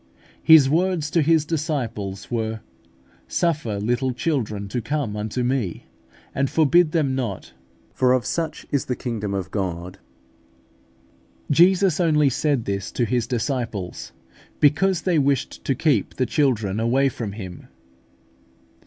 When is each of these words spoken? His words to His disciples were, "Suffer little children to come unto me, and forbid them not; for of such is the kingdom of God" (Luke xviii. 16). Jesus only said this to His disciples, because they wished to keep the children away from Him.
His 0.41 0.67
words 0.67 1.11
to 1.11 1.21
His 1.21 1.45
disciples 1.45 2.31
were, 2.31 2.61
"Suffer 3.27 3.79
little 3.79 4.13
children 4.13 4.67
to 4.69 4.81
come 4.81 5.15
unto 5.15 5.43
me, 5.43 5.85
and 6.33 6.49
forbid 6.49 6.91
them 6.91 7.13
not; 7.13 7.53
for 7.93 8.11
of 8.13 8.25
such 8.25 8.65
is 8.71 8.85
the 8.85 8.95
kingdom 8.95 9.35
of 9.35 9.51
God" 9.51 9.99
(Luke 9.99 9.99
xviii. 9.99 11.49
16). 11.49 11.53
Jesus 11.75 11.99
only 11.99 12.29
said 12.31 12.65
this 12.65 12.91
to 12.91 13.05
His 13.05 13.27
disciples, 13.27 14.11
because 14.59 15.03
they 15.03 15.19
wished 15.19 15.63
to 15.65 15.75
keep 15.75 16.15
the 16.15 16.25
children 16.25 16.79
away 16.79 17.07
from 17.07 17.33
Him. 17.33 17.67